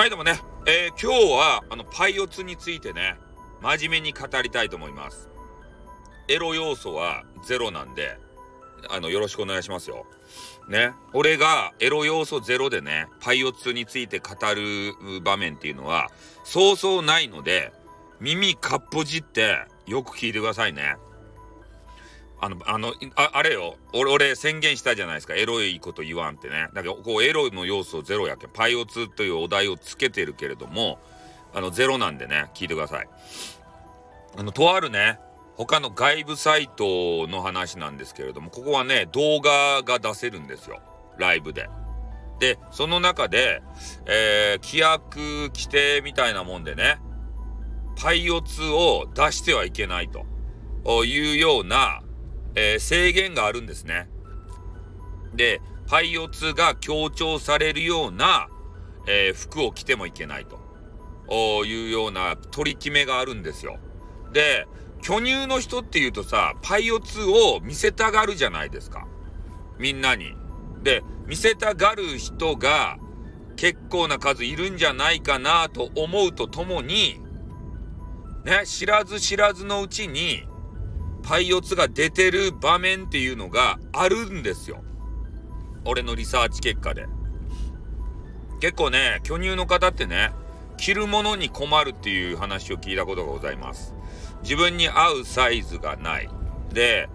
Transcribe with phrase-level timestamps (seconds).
[0.00, 3.18] はい、どうもね、えー、今日は、あの、パイオツについてね、
[3.60, 5.28] 真面目に語りたいと思います。
[6.26, 8.18] エロ要素はゼロなんで、
[8.88, 10.06] あの、よろしくお願いしますよ。
[10.70, 10.94] ね。
[11.12, 16.08] 俺がエロ要素ゼロでね、パイオツについて語る場面っていうのは、
[16.44, 17.70] そうそうないので、
[18.20, 20.96] 耳かっぽじってよく聞いてくださいね。
[22.40, 23.76] あの、あの、ああれよ。
[23.92, 25.34] 俺、俺宣言したじゃないですか。
[25.34, 26.68] エロいこと言わんってね。
[26.72, 28.50] だけど、こう、エロの要素ゼロやけん。
[28.50, 30.98] パイオツというお題をつけてるけれども、
[31.52, 33.08] あの、ゼロなんでね、聞いてください。
[34.38, 35.18] あの、とあるね、
[35.56, 40.80] 他の外部サイトの話なんですけれども、ここはね、動画が出せるんですよ。
[41.18, 41.68] ライブで。
[42.38, 43.60] で、その中で、
[44.06, 45.18] えー、規約
[45.52, 46.98] 規定みたいなもんでね、
[48.00, 52.00] パイオツを出してはいけないというような、
[52.54, 54.08] えー、制限があるんですね。
[55.34, 58.48] で、パイオツが強調されるような、
[59.06, 63.78] えー、服を着てもいけないというような取り決めがあるんですよ。
[64.32, 64.66] で、
[65.02, 69.06] 巨乳の人っていうとさ、パイオツを見せたがるじゃないですか。
[69.78, 70.34] みんなに。
[70.82, 72.98] で、見せたがる人が
[73.56, 77.20] 結構な数いるんじゃないかなと思うとともに、
[78.44, 80.44] ね、知らず知らずのうちに、
[81.30, 84.82] パイオツが出てる場面っていうのがあるんですよ。
[85.84, 87.06] 俺のリサーチ結果で。
[88.58, 90.32] 結構ね、巨乳の方ってね、
[90.76, 93.94] 着るものに困るっていう話を聞いたことがございます。
[94.42, 96.28] 自分に合うサイズがない。
[96.72, 97.08] で、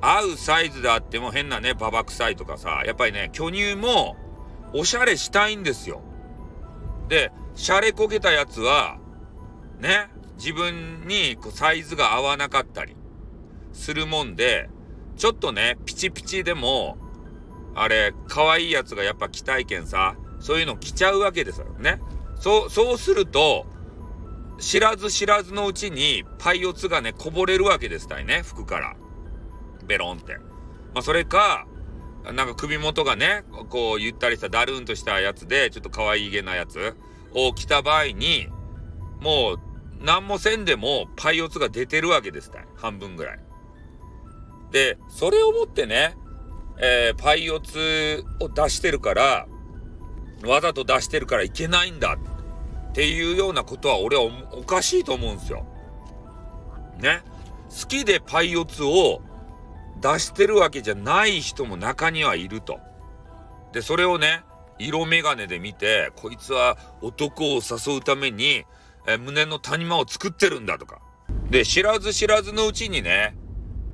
[0.00, 4.16] 合うサイズであっても変なね、ババ臭いとかさ、やっぱりね、巨乳も
[4.72, 6.00] おしゃれしたいんですよ。
[7.08, 8.96] で、シャレこけたやつは、
[9.78, 12.96] ね、自分にこうサイズが合わなかったり、
[13.72, 14.68] するもんで、
[15.16, 16.98] ちょっとね、ピチピチでも、
[17.74, 22.00] あれ、可愛いやつがやっぱ着たいけんさ、そういうの着ちゃうわけですよね。
[22.36, 23.66] そう、そうすると、
[24.58, 28.96] 知らず知らずのうちにパイオツがね、こぼれるわけですたいね、服から。
[29.86, 30.36] ベロンって。
[30.94, 31.66] まあ、それか、
[32.24, 36.96] なんか首元がね、こうゆったりしたダルーンとしたやつで、ちょっと可愛げなやつ
[37.34, 38.48] を着た場合に、
[39.20, 39.56] もう、
[40.00, 42.66] 何もせんでもパイオツが出てるわけですたい。
[42.76, 43.47] 半分ぐらい。
[44.70, 46.16] で、それをもってね、
[46.80, 49.46] えー、パイオツを出してるから、
[50.44, 52.16] わざと出してるからいけないんだ
[52.90, 55.66] っていうようなことは俺はおかしいと思うんですよ。
[57.00, 57.22] ね。
[57.70, 59.20] 好きでパイオツを
[60.00, 62.78] 出してるわけじゃない人も中にはいると。
[63.72, 64.42] で、それをね、
[64.78, 68.64] 色眼鏡で見て、こいつは男を誘うために、
[69.06, 71.00] え胸の谷間を作ってるんだとか。
[71.50, 73.34] で、知らず知らずのうちにね、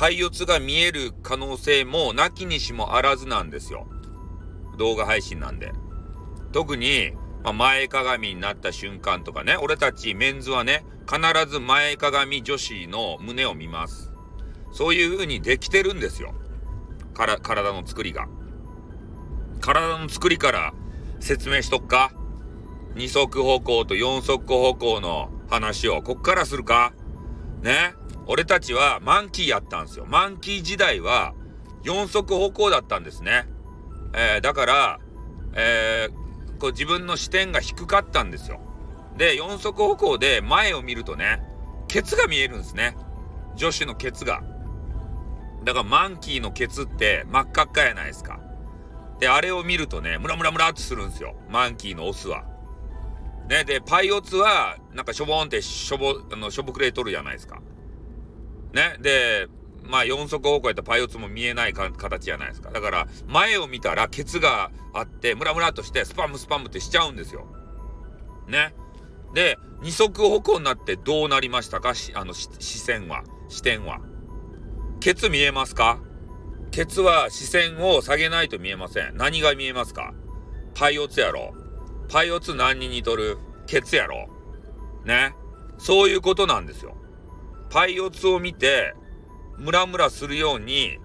[0.00, 3.86] パイオツが見える可能性もなきにしもあらずなんですよ。
[4.78, 5.72] 動画配信なんで。
[6.52, 7.12] 特に、
[7.44, 14.10] まあ、前かがみになった瞬間とかね、俺たちメンズはね、必ず前かがみ女子の胸を見ます。
[14.72, 16.32] そういう風にできてるんですよ。
[17.12, 18.26] から、体の作りが。
[19.60, 20.72] 体の作りから
[21.18, 22.14] 説明しとっか
[22.94, 26.94] 二足歩行と四足歩行の話をこっからするか
[27.62, 27.94] ね
[28.26, 30.06] 俺たちはマンキーやったんですよ。
[30.06, 31.34] マンキー時代は
[31.84, 33.46] 4足歩行だったんですね。
[34.14, 35.00] えー、だから、
[35.54, 38.60] えー、こう自分の視点が低かったんですよ。
[39.16, 41.42] で、4足歩行で前を見るとね、
[41.88, 42.96] ケツが見えるんですね。
[43.56, 44.42] 女子のケツが。
[45.64, 48.40] だからマンキーのケツって真っ赤っかやないですか。
[49.18, 51.34] で、あれを見るとね、ムラムラムラってするんですよ。
[51.50, 52.44] マンキーのオスは。
[53.50, 57.60] ね、で、パイオツは、なんかしょぼんってしょぼ、あの、しょぼくれとるじゃないですか。
[58.72, 58.96] ね。
[59.00, 59.48] で、
[59.82, 62.70] まあ4足歩行やったらパイオツも見えない形じゃないですか。
[62.70, 67.46] だから前を見たらケツがあってムラムラとしてスパムスパムってしちゃうんですよ。
[68.46, 68.72] ね。
[69.34, 71.94] で、二足歩行になってどうなりましたか？
[72.14, 73.98] あの視線は、視点は。
[75.00, 75.98] ケツ見えますか？
[76.70, 79.16] ケツは視線を下げないと見えません。
[79.16, 80.14] 何が見えますか？
[80.74, 81.54] パイオツやろ。
[82.10, 83.38] パイオツ何人に似とる？
[83.66, 84.28] ケツやろ。
[85.04, 85.36] ね。
[85.78, 86.96] そういうことなんですよ。
[87.70, 88.94] パイオツを見て、
[89.58, 90.98] ムラムラするように、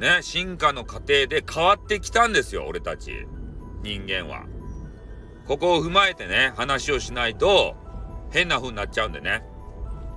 [0.00, 3.26] ね、進化の過程で変わってきたんですよ、俺たち。
[3.82, 4.46] 人間は。
[5.46, 7.76] ここを踏まえてね、話をしないと、
[8.30, 9.44] 変な風になっちゃうんでね。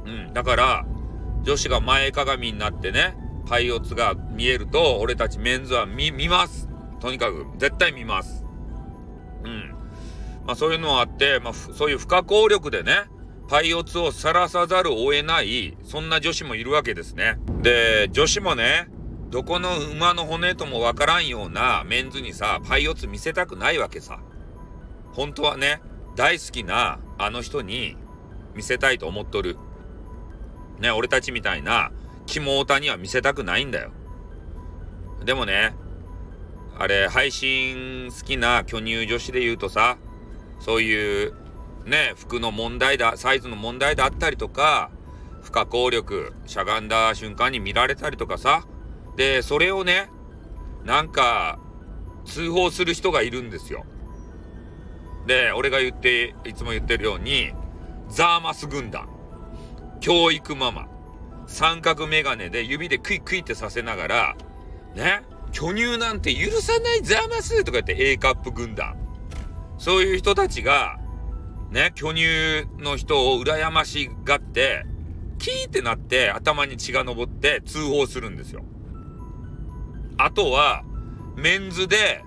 [0.06, 0.33] うん。
[0.33, 0.86] だから、
[1.44, 6.68] 女子が前かがみになってね、パイオツが見えると、俺たちメンズは見、見ます。
[7.00, 8.44] とにかく、絶対見ます。
[9.44, 9.75] うん。
[10.45, 13.06] まあそういうのはあって、まあそういう不可抗力でね、
[13.47, 17.38] パイオツを晒さざるを得ない、そんな女子もいるわけですね。
[17.62, 18.88] で、女子もね、
[19.30, 24.19] どこの馬の骨ともわからんようなメンズにさ、パイオツ見せたくないわけさ。
[25.13, 25.81] 本当はね、
[26.15, 27.97] 大好きなあの人に
[28.56, 29.57] 見せたいと思っとる。
[30.80, 31.92] ね、俺たちみたいな、
[32.25, 33.92] 肝オタには見せたくないんだよ。
[35.24, 35.75] でもね、
[36.77, 39.97] あれ、配信好きな巨乳女子で言うとさ、
[40.66, 41.34] そういう、
[41.86, 44.90] ね、服の問題だ、サイズの問題だったりとか、
[45.44, 48.66] 不可抗力、しゃがんだ瞬間に見られたりとかさ、
[49.16, 50.10] で、それをね、
[50.84, 51.60] なんか、
[52.26, 53.86] 通報する人がいるんですよ。
[55.28, 57.52] で、俺が言って、いつも言ってるように、
[58.10, 59.08] ザーマス軍団、
[60.00, 60.88] 教育ママ、
[61.46, 64.36] 三角メガネで指でクイクイってさせながら、
[64.96, 65.22] ね、
[65.52, 69.05] 巨乳なんて許さないザーマスとか言って A カップ軍団。
[69.77, 70.98] そういう人たちが、
[71.72, 72.25] ね、巨乳
[72.77, 74.86] の人を羨ましがって、
[75.38, 78.63] キーってなって頭に血が上って通報するんですよ。
[80.18, 80.83] あとは、
[81.36, 82.24] メンズで、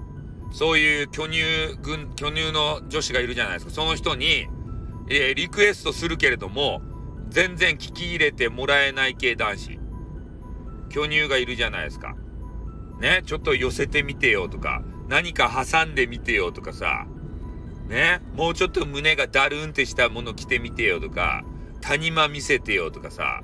[0.50, 1.42] そういう巨乳
[1.82, 3.70] 軍、巨乳の女子がいるじゃないですか。
[3.70, 4.46] その人に、
[5.08, 6.82] えー、リクエストするけれども、
[7.28, 9.78] 全然聞き入れてもらえない系男子。
[10.90, 12.14] 巨乳がいるじゃないですか。
[13.00, 17.06] ね、ちょっと寄せてみてよとか、何か挟んでみてよとかさ、
[17.88, 21.42] ね、もうちょっと胸がダルンってしたもの着てみてよとか、
[21.80, 23.40] 谷間見せてよとかさ、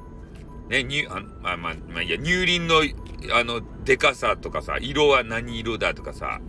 [0.68, 2.82] ね、に、あまあまあ、まあいや、乳輪の、
[3.32, 6.40] あの、でかさとかさ、色は何色だとかさ、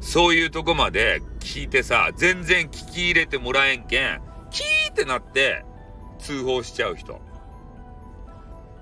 [0.00, 5.64] そういうとこまで聞いてさ、全然聞き入れてもらえんけん、キーってなって、
[6.18, 7.20] 通報しちゃう人。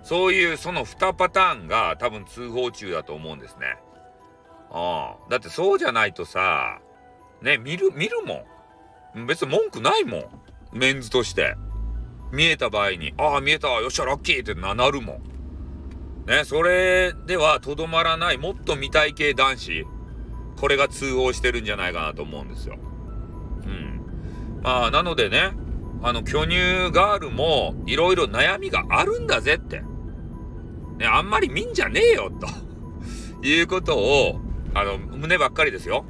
[0.03, 3.77] そういうその2パターンが多分通報中だと思うんですね。
[4.71, 5.31] ああ。
[5.31, 6.79] だってそうじゃないとさ、
[7.43, 8.45] ね、見る、見るもん。
[9.25, 10.25] 別に文句ないもん。
[10.73, 11.57] メンズとして。
[12.33, 15.23] 見えた場合に、ああ、見えた、よっしゃ、ラッキーってなるもん。
[16.27, 19.87] ね、それではとどまらない、もっと見たい系男子、
[20.57, 22.77] これが通報してるんじゃないかなと思うんですよ。
[23.65, 24.61] うん。
[24.63, 25.53] まあ、なのでね、
[26.03, 29.83] あの、巨乳ガールも、いろいろ悩みがあるんだぜって。
[30.99, 34.41] ね、あんまり見んじゃねえよ、ということを、
[34.75, 36.05] あの、胸ばっかりですよ。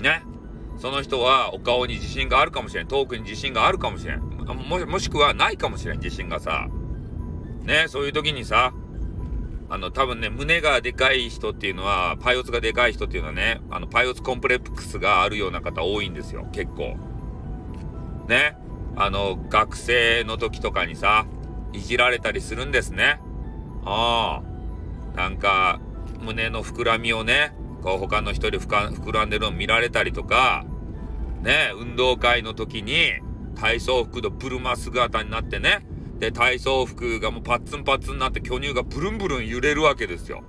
[0.00, 0.22] ね。
[0.82, 2.88] その人はお顔に自信があるかもしれん。
[2.88, 4.20] トークに自信があるかもしれん。
[4.20, 6.66] ももしくはないかもしれん、自信がさ。
[7.62, 8.74] ね、そういう時にさ、
[9.70, 16.96] あの、多分ね、胸がでかい人っていうのは、パイオツがでかい人っていうのはね、あの、パイオツコンプレックスがあるような方多いんですよ、結構。
[18.26, 18.56] ね。
[18.96, 21.26] あの、学生の時とかにさ、
[21.72, 23.20] いじられたりするんですね。
[23.84, 24.42] あ
[25.14, 25.16] あ。
[25.16, 25.78] なんか、
[26.20, 30.66] 胸の膨らみをね、こう他の人で膨らんでるのを見られたりとか、
[31.42, 33.12] ね、運動会の時に
[33.54, 35.86] 体操服のブルマ姿になってね、
[36.18, 40.44] で、体操服がもうパッツンパッツンになって巨乳がブルンブルン揺れるわけですよ。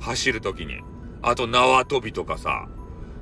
[0.00, 0.80] 走る時に。
[1.22, 2.68] あと縄跳びとかさ。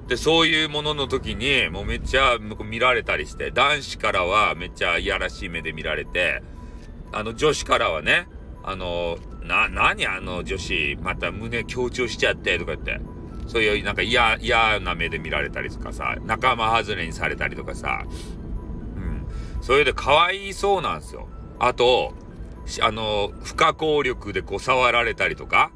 [0.07, 6.43] で、そういうものの時に、もうめっちゃ見られたりして、男子からはめっちゃいやらしい目で見られて、
[7.13, 8.29] あの、女子からはね、
[8.63, 13.01] あの、な、何あの女子、また胸強調しちゃってとか言って、
[13.47, 18.05] そういうなんか嫌、嫌な目で見られたりとかさ、仲間外れにされたりとかさ、
[18.97, 19.27] うん。
[19.63, 21.29] それで可愛いそうなんですよ。
[21.59, 22.15] あと、
[22.83, 25.71] あの、不可抗力でこう触られたりとか、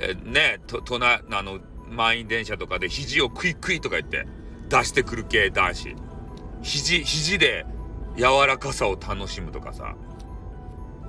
[0.00, 1.58] えね、と、とな、あの、
[1.90, 4.26] 満員電車とかで肘をクイクイとか言って
[4.68, 5.96] 出してくる系男子。
[6.62, 7.66] 肘、肘で
[8.16, 9.94] 柔らかさを楽しむとかさ。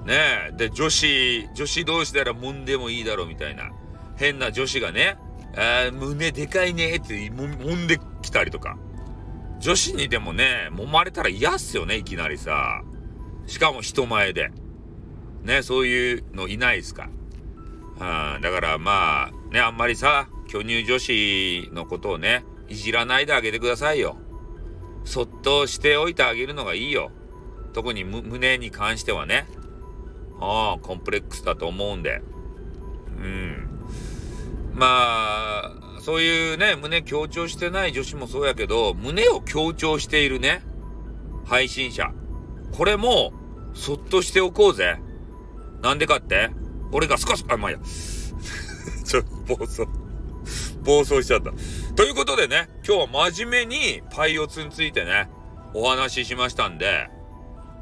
[0.06, 0.16] ね
[0.50, 0.52] え。
[0.56, 3.72] で、女子、女子同士なら揉んでもいいだろうみたいな。
[4.16, 5.18] 変な女子がね、
[5.56, 8.78] あ胸でかいねって揉んできたりとか。
[9.60, 12.82] 女子にでもね、揉まれたら嫌っすよね、いきなりさ。
[13.46, 14.52] しかも人前で。
[15.44, 17.10] ね、そういうのいないですか。
[17.96, 24.18] うん、だからまあ、ね、あんまりさ、巨乳女子のことをね、いじらないであげてくださいよ。
[25.04, 27.12] そっとしておいてあげるのがいいよ。
[27.74, 29.48] 特に胸に関してはね。
[30.40, 32.22] ああ、コンプレックスだと思うんで。
[33.18, 33.69] うん。
[34.80, 35.72] まあ、
[36.02, 40.64] そういうね、胸強調してない女子もそうやけど、胸を強調しているね、
[41.46, 42.12] 配信者。
[42.72, 43.34] これも、
[43.74, 44.98] そっとしておこうぜ。
[45.82, 46.50] なんでかって？
[46.94, 47.80] 俺がスカスカ、あ、まあいや。
[49.06, 49.82] ちょ暴走。
[50.84, 51.52] 暴走しちゃった。
[51.96, 55.30] ということでね、今日は真面目にパイオツについてね、
[55.74, 57.10] お話ししましたんで、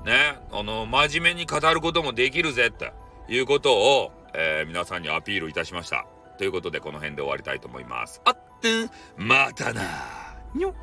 [0.04, 2.92] ね、あの、真面目に語ることもできるぜ、って
[3.30, 6.08] いうことを、えー、皆さんにアピールいたしました。
[6.38, 8.22] ということで、この辺で終わりたいと思います。
[8.26, 9.82] あって、またな
[10.54, 10.74] にょっ